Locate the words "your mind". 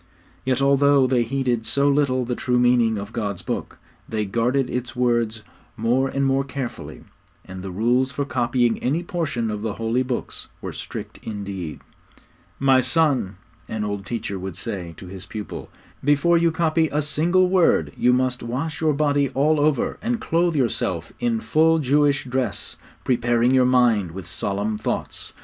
23.51-24.13